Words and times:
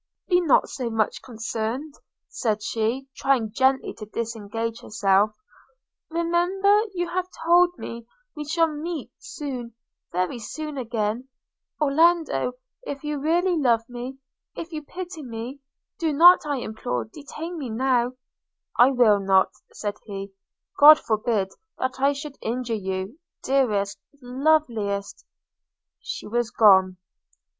–'Be 0.29 0.41
not 0.41 0.67
so 0.67 0.89
much 0.89 1.21
concerned,' 1.21 1.93
said 2.27 2.63
she, 2.63 3.07
trying 3.15 3.51
gently 3.51 3.93
to 3.99 4.07
disengage 4.07 4.81
herself; 4.81 5.29
'remember 6.09 6.75
you 6.95 7.07
have 7.09 7.27
told 7.45 7.77
me 7.77 8.07
we 8.35 8.43
shall 8.43 8.65
meet 8.65 9.11
soon– 9.19 9.75
very 10.11 10.39
soon 10.39 10.75
again: 10.79 11.29
Orlando! 11.79 12.53
if 12.81 13.03
you 13.03 13.19
really 13.19 13.55
love 13.55 13.87
me– 13.87 14.17
if 14.57 14.71
you 14.71 14.81
pity 14.81 15.21
me, 15.21 15.59
do 15.99 16.11
not, 16.11 16.47
I 16.47 16.55
implore 16.57 17.03
you, 17.03 17.21
detain 17.23 17.59
me 17.59 17.69
now.'– 17.69 18.13
'I 18.79 18.91
will 18.93 19.19
not,' 19.19 19.53
said 19.71 19.97
he: 20.05 20.31
'God 20.79 20.97
forbid 20.97 21.49
that 21.77 21.99
I 21.99 22.13
should 22.13 22.39
injure 22.41 22.73
you, 22.73 23.19
dearest, 23.43 23.99
loveliest 24.19 25.23
–!'She 26.01 26.25
was 26.25 26.49
gone! 26.49 26.97